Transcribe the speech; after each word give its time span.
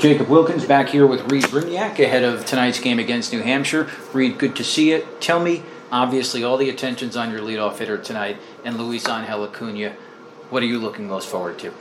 Jacob 0.00 0.28
Wilkins 0.28 0.64
back 0.64 0.88
here 0.90 1.08
with 1.08 1.30
Reid 1.32 1.42
Brignac 1.44 1.98
ahead 1.98 2.22
of 2.22 2.46
tonight's 2.46 2.78
game 2.78 3.00
against 3.00 3.32
New 3.32 3.42
Hampshire. 3.42 3.90
Reed, 4.12 4.38
good 4.38 4.54
to 4.54 4.62
see 4.62 4.92
you. 4.92 5.04
Tell 5.18 5.40
me, 5.40 5.64
obviously, 5.90 6.44
all 6.44 6.56
the 6.56 6.70
attention's 6.70 7.16
on 7.16 7.32
your 7.32 7.40
leadoff 7.40 7.78
hitter 7.78 7.98
tonight 7.98 8.36
and 8.64 8.76
Luisangel 8.76 9.48
Acuña. 9.48 9.92
What 10.50 10.62
are 10.62 10.66
you 10.66 10.78
looking 10.78 11.08
most 11.08 11.28
forward 11.28 11.58
to? 11.58 11.72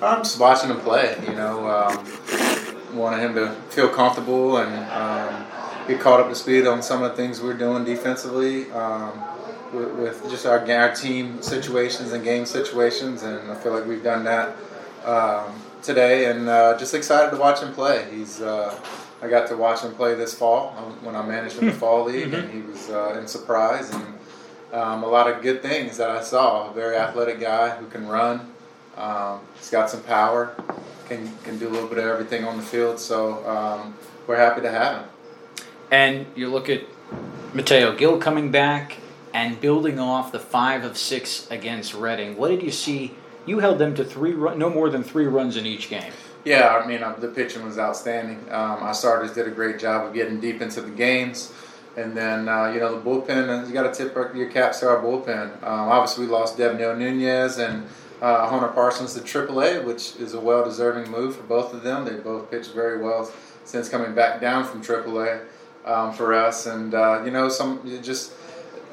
I'm 0.00 0.22
just 0.22 0.40
watching 0.40 0.70
him 0.70 0.80
play. 0.80 1.22
You 1.28 1.34
know, 1.34 1.68
um, 1.68 2.96
wanting 2.96 3.20
him 3.20 3.34
to 3.34 3.50
feel 3.68 3.90
comfortable 3.90 4.56
and 4.56 4.74
um, 4.90 5.44
get 5.86 6.00
caught 6.00 6.18
up 6.18 6.30
to 6.30 6.34
speed 6.34 6.66
on 6.66 6.82
some 6.82 7.02
of 7.02 7.10
the 7.10 7.16
things 7.16 7.42
we're 7.42 7.58
doing 7.58 7.84
defensively 7.84 8.70
um, 8.72 9.22
with, 9.74 9.92
with, 9.96 10.30
just 10.30 10.46
our, 10.46 10.60
our 10.70 10.94
team 10.94 11.42
situations 11.42 12.12
and 12.12 12.24
game 12.24 12.46
situations, 12.46 13.22
and 13.22 13.50
I 13.50 13.54
feel 13.54 13.74
like 13.74 13.84
we've 13.84 14.02
done 14.02 14.24
that 14.24 14.56
um, 15.04 15.52
today, 15.82 16.30
and 16.30 16.48
uh, 16.48 16.76
just 16.78 16.94
excited 16.94 17.30
to 17.30 17.36
watch 17.36 17.60
him 17.60 17.72
play. 17.72 18.06
He's 18.10 18.40
uh, 18.40 18.78
I 19.22 19.28
got 19.28 19.48
to 19.48 19.56
watch 19.56 19.80
him 19.80 19.94
play 19.94 20.14
this 20.14 20.34
fall 20.34 20.74
um, 20.78 21.04
when 21.04 21.16
I 21.16 21.24
managed 21.24 21.58
in 21.58 21.66
the 21.66 21.72
fall 21.72 22.04
league, 22.04 22.32
and 22.34 22.50
he 22.50 22.60
was 22.60 22.90
uh, 22.90 23.18
in 23.18 23.26
surprise 23.26 23.90
and 23.92 24.04
um, 24.72 25.02
a 25.02 25.08
lot 25.08 25.28
of 25.28 25.42
good 25.42 25.62
things 25.62 25.96
that 25.96 26.10
I 26.10 26.22
saw. 26.22 26.70
A 26.70 26.74
very 26.74 26.96
athletic 26.96 27.40
guy 27.40 27.70
who 27.70 27.86
can 27.86 28.06
run. 28.06 28.52
Um, 28.96 29.40
he's 29.56 29.70
got 29.70 29.88
some 29.90 30.02
power. 30.02 30.54
Can 31.08 31.32
can 31.44 31.58
do 31.58 31.68
a 31.68 31.70
little 31.70 31.88
bit 31.88 31.98
of 31.98 32.04
everything 32.04 32.44
on 32.44 32.56
the 32.56 32.62
field. 32.62 32.98
So 32.98 33.48
um, 33.48 33.94
we're 34.26 34.36
happy 34.36 34.60
to 34.62 34.70
have 34.70 35.02
him. 35.02 35.10
And 35.90 36.26
you 36.34 36.48
look 36.50 36.68
at 36.68 36.82
Mateo 37.54 37.96
Gil 37.96 38.18
coming 38.18 38.50
back 38.50 38.98
and 39.32 39.60
building 39.60 39.98
off 39.98 40.32
the 40.32 40.40
five 40.40 40.82
of 40.82 40.96
six 40.96 41.48
against 41.50 41.94
Reading. 41.94 42.36
What 42.36 42.48
did 42.48 42.62
you 42.62 42.70
see? 42.70 43.14
You 43.46 43.60
held 43.60 43.78
them 43.78 43.94
to 43.94 44.04
three, 44.04 44.32
run, 44.32 44.58
no 44.58 44.68
more 44.68 44.90
than 44.90 45.02
three 45.02 45.26
runs 45.26 45.56
in 45.56 45.66
each 45.66 45.88
game. 45.88 46.12
Yeah, 46.44 46.80
I 46.82 46.86
mean 46.86 47.02
uh, 47.02 47.14
the 47.14 47.28
pitching 47.28 47.64
was 47.64 47.78
outstanding. 47.78 48.38
Um, 48.50 48.82
our 48.82 48.94
starters 48.94 49.32
did 49.32 49.46
a 49.48 49.50
great 49.50 49.78
job 49.78 50.06
of 50.06 50.14
getting 50.14 50.40
deep 50.40 50.60
into 50.60 50.80
the 50.80 50.90
games, 50.90 51.52
and 51.96 52.16
then 52.16 52.48
uh, 52.48 52.70
you 52.72 52.80
know 52.80 52.98
the 52.98 53.00
bullpen. 53.00 53.66
You 53.66 53.72
got 53.72 53.92
to 53.92 54.04
tip 54.04 54.14
your 54.34 54.50
caps 54.50 54.80
to 54.80 54.88
our 54.88 55.02
bullpen. 55.02 55.62
Um, 55.62 55.88
obviously, 55.88 56.26
we 56.26 56.32
lost 56.32 56.56
Dedniel 56.56 56.96
Núñez 56.96 57.58
and 57.58 57.86
uh, 58.20 58.48
Hunter 58.48 58.68
Parsons 58.68 59.14
to 59.14 59.20
AAA, 59.20 59.84
which 59.84 60.16
is 60.16 60.34
a 60.34 60.40
well-deserving 60.40 61.10
move 61.10 61.36
for 61.36 61.42
both 61.42 61.74
of 61.74 61.82
them. 61.82 62.04
They 62.04 62.14
both 62.14 62.50
pitched 62.50 62.72
very 62.72 63.02
well 63.02 63.30
since 63.64 63.88
coming 63.88 64.14
back 64.14 64.40
down 64.40 64.64
from 64.64 64.82
AAA 64.82 65.44
um, 65.84 66.12
for 66.12 66.32
us, 66.34 66.66
and 66.66 66.94
uh, 66.94 67.22
you 67.24 67.30
know 67.30 67.48
some 67.48 67.80
just 68.02 68.32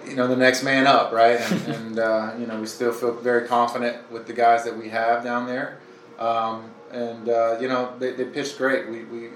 you 0.08 0.16
know 0.16 0.28
the 0.28 0.36
next 0.36 0.64
man 0.64 0.88
up, 0.88 1.12
right? 1.12 1.40
And, 1.40 1.68
and 1.76 2.00
uh, 2.00 2.34
you 2.40 2.46
know 2.48 2.60
we 2.60 2.68
still 2.68 2.94
feel 2.94 3.14
very 3.14 3.48
confident 3.48 4.12
with 4.12 4.28
the 4.28 4.34
guys 4.34 4.64
that 4.64 4.78
we 4.78 4.90
have 4.90 5.24
down 5.24 5.48
there, 5.48 5.80
um, 6.20 6.72
and 6.92 7.30
uh, 7.30 7.58
you 7.60 7.68
know 7.68 7.94
they, 8.00 8.12
they 8.12 8.26
pitched 8.26 8.58
great. 8.58 8.90
We, 8.90 9.04
we 9.06 9.30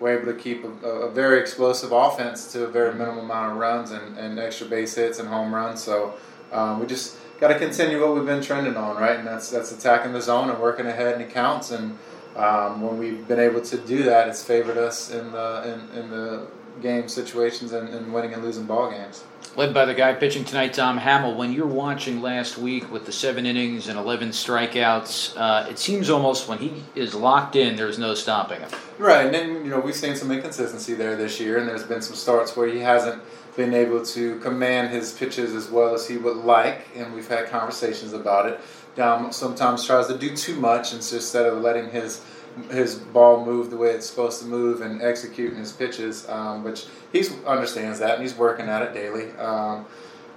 were 0.00 0.18
able 0.18 0.32
to 0.32 0.38
keep 0.38 0.64
a, 0.64 0.86
a, 0.86 1.10
very 1.10 1.40
explosive 1.40 1.92
offense 1.92 2.52
to 2.52 2.64
a 2.64 2.66
very 2.66 2.92
minimal 2.92 3.22
amount 3.22 3.52
of 3.52 3.58
runs 3.58 3.92
and, 3.92 4.18
and 4.18 4.40
extra 4.40 4.66
base 4.66 4.96
hits 4.96 5.20
and 5.20 5.28
home 5.28 5.54
runs. 5.54 5.80
So 5.80 6.14
um, 6.50 6.80
we 6.80 6.86
just 6.86 7.16
got 7.40 7.48
to 7.48 7.58
continue 7.58 8.00
what 8.00 8.14
we've 8.14 8.26
been 8.26 8.42
trending 8.42 8.76
on, 8.76 8.96
right? 8.96 9.16
And 9.16 9.26
that's 9.26 9.50
that's 9.50 9.72
attacking 9.72 10.12
the 10.12 10.20
zone 10.20 10.50
and 10.50 10.58
working 10.60 10.86
ahead 10.86 11.20
in 11.20 11.28
counts. 11.28 11.70
And 11.70 11.96
um, 12.36 12.80
when 12.80 12.98
we've 12.98 13.26
been 13.28 13.40
able 13.40 13.60
to 13.60 13.76
do 13.78 14.02
that, 14.04 14.28
it's 14.28 14.42
favored 14.42 14.76
us 14.76 15.10
in 15.10 15.32
the 15.32 15.62
in, 15.92 15.98
in 15.98 16.10
the 16.10 16.46
game 16.82 17.08
situations 17.08 17.72
and, 17.72 17.88
and 17.88 18.12
winning 18.12 18.34
and 18.34 18.42
losing 18.42 18.64
ball 18.64 18.90
games 18.90 19.22
led 19.56 19.72
by 19.72 19.84
the 19.84 19.94
guy 19.94 20.12
pitching 20.14 20.44
tonight, 20.44 20.72
Dom 20.72 20.98
Hamel. 20.98 21.36
When 21.36 21.52
you're 21.52 21.66
watching 21.66 22.20
last 22.20 22.58
week 22.58 22.90
with 22.90 23.06
the 23.06 23.12
seven 23.12 23.46
innings 23.46 23.88
and 23.88 23.98
11 23.98 24.30
strikeouts, 24.30 25.36
uh, 25.36 25.68
it 25.70 25.78
seems 25.78 26.10
almost 26.10 26.48
when 26.48 26.58
he 26.58 26.82
is 26.94 27.14
locked 27.14 27.54
in, 27.54 27.76
there's 27.76 27.98
no 27.98 28.14
stopping 28.14 28.60
him. 28.60 28.70
Right, 28.98 29.26
and 29.26 29.34
then 29.34 29.64
you 29.64 29.70
know 29.70 29.80
we've 29.80 29.94
seen 29.94 30.16
some 30.16 30.30
inconsistency 30.30 30.94
there 30.94 31.16
this 31.16 31.38
year, 31.40 31.58
and 31.58 31.68
there's 31.68 31.84
been 31.84 32.02
some 32.02 32.16
starts 32.16 32.56
where 32.56 32.66
he 32.66 32.80
hasn't 32.80 33.22
been 33.56 33.74
able 33.74 34.04
to 34.04 34.38
command 34.40 34.90
his 34.90 35.12
pitches 35.12 35.54
as 35.54 35.70
well 35.70 35.94
as 35.94 36.08
he 36.08 36.16
would 36.16 36.38
like, 36.38 36.88
and 36.96 37.14
we've 37.14 37.28
had 37.28 37.48
conversations 37.48 38.12
about 38.12 38.46
it. 38.46 38.60
Dom 38.96 39.32
sometimes 39.32 39.86
tries 39.86 40.06
to 40.08 40.18
do 40.18 40.36
too 40.36 40.56
much, 40.56 40.92
instead 40.92 41.46
of 41.46 41.60
letting 41.60 41.90
his 41.90 42.24
his 42.70 42.96
ball 42.96 43.44
move 43.44 43.70
the 43.70 43.76
way 43.76 43.90
it's 43.90 44.06
supposed 44.08 44.40
to 44.40 44.46
move 44.46 44.80
and 44.80 45.02
executing 45.02 45.58
his 45.58 45.72
pitches, 45.72 46.28
um, 46.28 46.62
which 46.62 46.86
he 47.12 47.24
understands 47.46 47.98
that 47.98 48.14
and 48.14 48.22
he's 48.22 48.34
working 48.34 48.68
at 48.68 48.82
it 48.82 48.94
daily. 48.94 49.30
Um, 49.32 49.86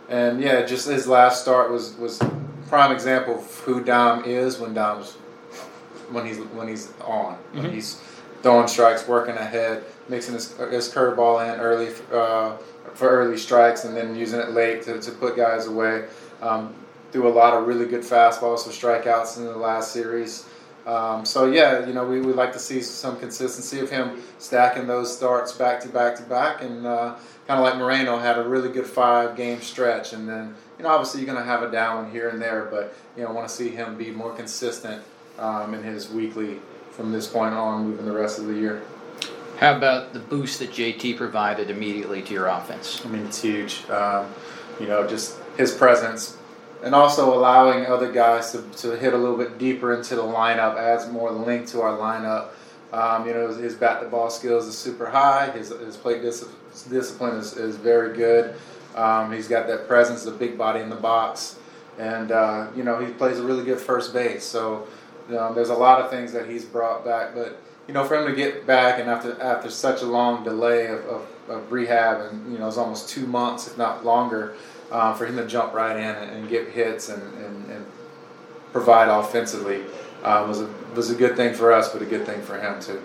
and 0.10 0.42
yeah, 0.42 0.66
just 0.66 0.88
his 0.88 1.08
last 1.08 1.42
start 1.42 1.72
was 1.72 1.96
was 1.96 2.22
prime 2.68 2.92
example 2.92 3.40
of 3.40 3.60
who 3.62 3.84
Dom 3.84 4.24
is 4.26 4.60
when 4.60 4.74
Dom's 4.74 5.14
when 6.12 6.26
he's 6.26 6.38
when 6.40 6.68
he's 6.68 6.92
on 7.02 7.36
mm-hmm. 7.36 7.64
when 7.64 7.74
he's 7.74 8.02
throwing 8.42 8.68
strikes, 8.68 9.08
working 9.08 9.36
ahead, 9.36 9.84
mixing 10.10 10.34
his, 10.34 10.56
his 10.58 10.94
curveball 10.94 11.54
in 11.54 11.60
early 11.60 11.90
uh, 12.12 12.56
for 12.94 13.10
early 13.10 13.38
strikes, 13.38 13.86
and 13.86 13.96
then 13.96 14.16
using 14.16 14.40
it 14.40 14.52
late 14.52 14.84
to, 14.84 15.00
to 15.02 15.12
put 15.12 15.36
guys 15.36 15.68
away. 15.68 16.06
Um, 16.42 16.74
threw 17.12 17.28
a 17.28 17.30
lot 17.30 17.54
of 17.54 17.68
really 17.68 17.86
good 17.86 18.02
fastballs 18.02 18.64
for 18.64 18.70
strikeouts 18.70 19.38
in 19.38 19.46
the 19.46 19.56
last 19.56 19.92
series. 19.92 20.46
Um, 20.88 21.26
so 21.26 21.52
yeah, 21.52 21.86
you 21.86 21.94
know, 21.94 22.08
we 22.08 22.22
would 22.22 22.38
like 22.38 22.54
to 22.54 22.60
see 22.60 22.82
some 22.82 23.20
consistency 23.20 23.82
of 23.82 23.90
him 23.90 24.24
stacking 24.40 24.88
those 24.88 25.16
starts 25.16 25.52
back 25.52 25.82
to 25.82 25.90
back 25.90 26.16
to 26.16 26.24
back, 26.24 26.64
and 26.64 26.88
uh, 26.88 27.16
kind 27.46 27.60
of 27.60 27.66
like 27.66 27.76
Moreno 27.76 28.18
had 28.18 28.38
a 28.38 28.48
really 28.48 28.70
good 28.70 28.88
five 28.88 29.36
game 29.36 29.60
stretch, 29.60 30.14
and 30.14 30.28
then 30.30 30.56
you 30.78 30.84
know, 30.84 30.90
obviously 30.90 31.20
you're 31.20 31.32
going 31.32 31.44
to 31.44 31.46
have 31.46 31.62
a 31.62 31.70
down 31.70 32.04
one 32.04 32.12
here 32.12 32.30
and 32.30 32.42
there, 32.42 32.70
but 32.72 32.96
you 33.18 33.24
know, 33.24 33.34
want 33.34 33.46
to 33.50 33.54
see 33.54 33.68
him 33.68 33.98
be 33.98 34.12
more 34.12 34.34
consistent 34.34 35.04
um, 35.38 35.74
in 35.74 35.84
his 35.84 36.10
weekly 36.10 36.60
from 36.92 37.12
this 37.12 37.28
point 37.28 37.54
on, 37.54 37.90
moving 37.90 38.06
the 38.06 38.12
rest 38.12 38.40
of 38.40 38.46
the 38.46 38.54
year. 38.54 38.82
How 39.58 39.76
about 39.76 40.14
the 40.14 40.20
boost 40.20 40.60
that 40.60 40.72
JT 40.72 41.18
provided 41.18 41.70
immediately 41.70 42.22
to 42.22 42.34
your 42.34 42.48
offense? 42.48 43.02
I 43.04 43.10
mean, 43.10 43.26
it's 43.26 43.42
huge. 43.42 43.90
Um, 43.90 44.28
you 44.80 44.88
know, 44.88 45.06
just 45.06 45.38
his 45.58 45.74
presence 45.74 46.38
and 46.84 46.94
also 46.94 47.34
allowing 47.34 47.86
other 47.86 48.12
guys 48.12 48.52
to, 48.52 48.62
to 48.78 48.98
hit 48.98 49.14
a 49.14 49.18
little 49.18 49.38
bit 49.38 49.58
deeper 49.58 49.94
into 49.94 50.16
the 50.16 50.22
lineup 50.22 50.78
adds 50.78 51.08
more 51.10 51.32
length 51.32 51.72
to 51.72 51.82
our 51.82 51.98
lineup. 51.98 52.50
Um, 52.94 53.28
you 53.28 53.34
know, 53.34 53.48
his, 53.48 53.58
his 53.58 53.76
bat 53.76 54.02
to 54.02 54.08
ball 54.08 54.30
skills 54.30 54.66
is 54.68 54.78
super 54.78 55.10
high. 55.10 55.52
His, 55.52 55.70
his 55.70 55.98
plate 55.98 56.22
dis- 56.22 56.46
discipline 56.90 57.36
is, 57.36 57.58
is 57.58 57.76
very 57.76 58.16
good. 58.16 58.56
Um, 58.96 59.32
he's 59.32 59.48
got 59.48 59.68
that 59.68 59.88
presence, 59.88 60.24
the 60.24 60.32
big 60.32 60.58
body 60.58 60.80
in 60.80 60.90
the 60.90 60.96
box, 60.96 61.60
and 62.00 62.32
uh, 62.32 62.68
you 62.76 62.84
know 62.84 63.00
he 63.00 63.12
plays 63.14 63.38
a 63.38 63.44
really 63.44 63.64
good 63.64 63.80
first 63.80 64.12
base. 64.12 64.44
So 64.44 64.88
um, 65.38 65.54
there's 65.54 65.70
a 65.70 65.76
lot 65.76 66.02
of 66.02 66.10
things 66.10 66.32
that 66.34 66.50
he's 66.50 66.66
brought 66.66 67.06
back. 67.06 67.36
But 67.36 67.62
you 67.88 67.94
know, 67.94 68.04
for 68.06 68.16
him 68.16 68.28
to 68.28 68.36
get 68.36 68.66
back 68.66 69.00
and 69.00 69.08
after 69.08 69.40
after 69.40 69.70
such 69.70 70.02
a 70.02 70.06
long 70.06 70.44
delay 70.44 70.88
of, 70.88 71.06
of, 71.06 71.28
of 71.48 71.72
rehab 71.72 72.22
and 72.22 72.52
you 72.52 72.58
know 72.58 72.68
it's 72.68 72.78
almost 72.78 73.10
two 73.10 73.28
months, 73.28 73.68
if 73.68 73.78
not 73.78 74.04
longer 74.04 74.56
uh, 74.92 75.14
for 75.14 75.26
him 75.26 75.36
to 75.38 75.48
jump 75.48 75.74
right 75.74 75.96
in 75.96 76.16
and, 76.16 76.32
and 76.32 76.50
get 76.50 76.70
hits 76.70 77.10
and, 77.10 77.22
and, 77.22 77.72
and 77.72 77.86
provide 78.72 79.10
offensively 79.10 79.84
uh, 80.24 80.46
was 80.48 80.62
a 80.62 80.70
was 80.96 81.10
a 81.12 81.16
good 81.16 81.36
thing 81.36 81.54
for 81.54 81.72
us, 81.72 81.92
but 81.94 82.02
a 82.02 82.06
good 82.06 82.26
thing 82.26 82.42
for 82.42 82.58
him 82.58 82.82
too. 82.82 83.02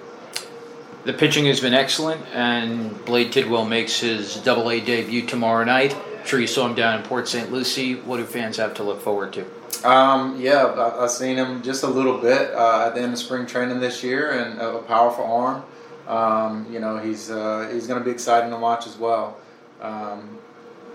The 1.05 1.13
pitching 1.13 1.47
has 1.47 1.61
been 1.61 1.75
excellent, 1.75 2.25
and 2.33 3.05
Blade 3.05 3.33
Tidwell 3.33 3.65
makes 3.65 3.99
his 3.99 4.37
Double 4.37 4.71
A 4.71 4.81
debut 4.81 5.27
tomorrow 5.27 5.65
night. 5.65 5.95
I'm 5.95 6.27
sure 6.27 6.41
you 6.41 6.47
saw 6.47 6.67
him 6.67 6.75
down 6.75 7.01
in 7.01 7.05
Port 7.05 7.29
St. 7.29 7.51
Lucie. 7.51 7.97
What 7.97 8.19
do 8.19 8.25
fans 8.25 8.57
have 8.59 8.75
to 8.75 8.85
look 8.85 9.01
forward 9.01 9.33
to? 9.33 9.45
Um, 9.85 10.41
yeah, 10.41 10.73
I, 10.77 11.01
have 11.03 11.11
seen 11.11 11.37
him 11.37 11.61
just 11.63 11.83
a 11.83 11.89
little 11.89 12.19
bit 12.19 12.55
uh, 12.55 12.87
at 12.87 12.95
the 12.95 13.01
end 13.01 13.13
of 13.13 13.19
spring 13.19 13.47
training 13.47 13.81
this 13.81 14.05
year, 14.05 14.31
and 14.31 14.61
a 14.61 14.79
powerful 14.79 15.25
arm. 15.25 15.65
Um, 16.07 16.67
you 16.73 16.79
know, 16.79 16.99
he's 16.99 17.31
uh, 17.31 17.69
he's 17.73 17.87
going 17.87 17.99
to 17.99 18.05
be 18.05 18.13
exciting 18.13 18.51
to 18.51 18.57
watch 18.57 18.87
as 18.87 18.97
well. 18.97 19.37
Um, 19.81 20.39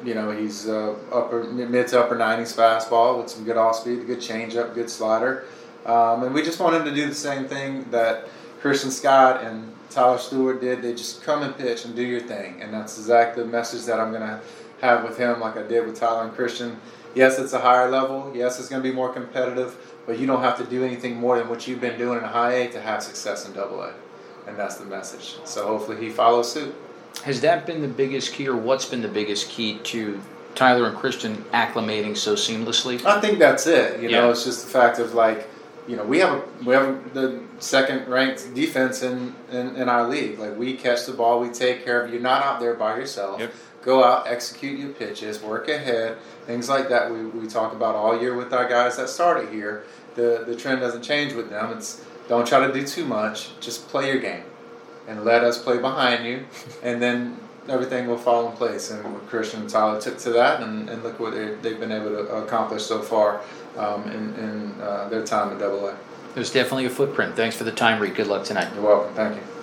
you 0.04 0.14
know, 0.14 0.32
he's 0.32 0.68
uh, 0.68 0.96
upper 1.12 1.44
mid 1.46 1.88
to 1.90 2.00
upper 2.00 2.16
90s 2.16 2.56
fastball 2.56 3.22
with 3.22 3.30
some 3.30 3.44
good 3.44 3.58
off 3.58 3.78
speed, 3.78 4.06
good 4.06 4.20
changeup, 4.20 4.74
good 4.74 4.90
slider. 4.90 5.46
Um, 5.86 6.24
and 6.24 6.34
we 6.34 6.44
just 6.44 6.60
want 6.60 6.76
him 6.76 6.86
to 6.86 6.94
do 6.94 7.08
the 7.08 7.16
same 7.16 7.48
thing 7.48 7.86
that 7.92 8.28
Christian 8.60 8.92
Scott 8.92 9.44
and 9.44 9.74
Tyler 9.90 10.18
Stuart 10.18 10.60
did. 10.60 10.82
They 10.82 10.94
just 10.94 11.24
come 11.24 11.44
and 11.44 11.58
pitch 11.58 11.86
and 11.86 11.96
do 11.96 12.04
your 12.04 12.20
thing. 12.20 12.62
And 12.62 12.74
that's 12.74 12.98
exactly 12.98 13.44
the 13.44 13.50
message 13.50 13.86
that 13.86 14.00
I'm 14.00 14.12
going 14.12 14.28
to 14.28 14.42
have 14.82 15.04
with 15.04 15.18
him, 15.18 15.40
like 15.40 15.58
I 15.58 15.64
did 15.64 15.86
with 15.86 16.00
Tyler 16.00 16.26
and 16.26 16.34
Christian. 16.34 16.78
Yes, 17.16 17.40
it's 17.40 17.54
a 17.54 17.60
higher 17.60 17.90
level. 17.90 18.32
Yes, 18.36 18.60
it's 18.60 18.70
going 18.70 18.84
to 18.84 18.88
be 18.88 18.94
more 18.94 19.12
competitive, 19.12 19.76
but 20.06 20.20
you 20.20 20.28
don't 20.28 20.42
have 20.42 20.58
to 20.58 20.66
do 20.66 20.84
anything 20.84 21.16
more 21.16 21.38
than 21.38 21.50
what 21.50 21.68
you've 21.68 21.82
been 21.82 21.98
doing 21.98 22.20
in 22.20 22.24
high 22.24 22.54
A 22.54 22.72
to 22.72 22.82
have 22.82 23.02
success 23.02 23.48
in 23.48 23.54
double 23.54 23.82
A. 23.82 23.94
And 24.46 24.58
that's 24.58 24.76
the 24.76 24.86
message. 24.86 25.38
So 25.46 25.66
hopefully 25.66 25.98
he 25.98 26.10
follows 26.10 26.52
suit. 26.52 26.76
Has 27.24 27.42
that 27.42 27.66
been 27.66 27.82
the 27.82 27.88
biggest 27.88 28.34
key, 28.34 28.48
or 28.48 28.56
what's 28.56 28.86
been 28.86 29.02
the 29.02 29.08
biggest 29.08 29.50
key 29.50 29.80
to 29.80 30.20
Tyler 30.56 30.88
and 30.88 30.98
Christian 30.98 31.44
acclimating 31.54 32.18
so 32.18 32.34
seamlessly? 32.34 33.04
I 33.06 33.22
think 33.22 33.40
that's 33.40 33.68
it. 33.68 34.02
You 34.02 34.10
yeah. 34.10 34.22
know, 34.22 34.32
it's 34.32 34.44
just 34.44 34.66
the 34.66 34.72
fact 34.72 35.00
of 35.00 35.14
like, 35.14 35.48
you 35.88 35.96
know, 35.96 36.04
we 36.04 36.20
have 36.20 36.34
a 36.34 36.44
we 36.66 36.74
have 36.74 37.14
the 37.14 37.42
second 37.60 38.08
ranked 38.08 38.54
defense 38.54 39.04
in, 39.04 39.36
in, 39.52 39.76
in 39.76 39.90
our 39.90 40.08
league. 40.08 40.40
Like 40.40 40.58
we 40.58 40.74
catch 40.74 41.06
the 41.06 41.14
ball, 41.14 41.40
we 41.40 41.50
take 41.50 41.86
care 41.86 42.02
of 42.02 42.10
you. 42.10 42.16
You're 42.16 42.24
not 42.24 42.44
out 42.44 42.60
there 42.60 42.74
by 42.74 42.98
yourself. 42.98 43.40
Yep. 43.40 43.54
Go 43.84 44.04
out, 44.04 44.28
execute 44.28 44.80
your 44.80 44.90
pitches, 44.90 45.42
work 45.42 45.70
ahead, 45.70 46.18
things 46.46 46.68
like 46.68 46.90
that. 46.90 47.10
We, 47.10 47.26
we 47.26 47.48
talk 47.48 47.72
about 47.72 47.96
all 47.96 48.20
year 48.20 48.36
with 48.36 48.52
our 48.52 48.68
guys 48.68 48.98
that 48.98 49.10
started 49.10 49.50
here. 49.50 49.84
The 50.16 50.44
the 50.46 50.56
trend 50.56 50.82
doesn't 50.82 51.04
change 51.04 51.34
with 51.34 51.50
them. 51.50 51.78
It's 51.78 52.04
don't 52.28 52.48
try 52.48 52.66
to 52.66 52.74
do 52.74 52.86
too 52.86 53.06
much. 53.06 53.58
Just 53.60 53.88
play 53.88 54.12
your 54.12 54.20
game 54.20 54.44
and 55.08 55.24
let 55.24 55.44
us 55.44 55.62
play 55.62 55.78
behind 55.78 56.26
you, 56.26 56.46
and 56.84 57.02
then 57.02 57.38
everything 57.70 58.08
will 58.08 58.18
fall 58.18 58.50
in 58.50 58.56
place. 58.58 58.92
And 58.92 59.04
Christian 59.28 59.62
and 59.62 59.70
Tyler 59.70 60.00
took 60.00 60.18
to 60.20 60.32
that, 60.32 60.62
and, 60.62 60.90
and 60.90 61.04
look 61.04 61.20
what 61.20 61.34
they, 61.34 61.56
they've 61.56 61.80
been 61.80 61.92
able 61.92 62.10
to 62.10 62.28
accomplish 62.36 62.84
so 62.84 63.02
far 63.02 63.42
um, 63.78 64.04
in, 64.12 64.36
in 64.36 64.82
uh, 64.82 65.08
their 65.10 65.26
time 65.26 65.52
at 65.54 65.60
Double 65.60 65.88
A. 65.88 65.98
There's 66.36 66.52
definitely 66.52 66.86
a 66.86 66.90
footprint. 66.90 67.36
Thanks 67.36 67.56
for 67.56 67.64
the 67.64 67.72
time, 67.72 68.02
Reid. 68.02 68.16
Good 68.16 68.28
luck 68.28 68.44
tonight. 68.44 68.72
You're 68.76 68.84
welcome. 68.84 69.14
Thank 69.16 69.38
you. 69.38 69.57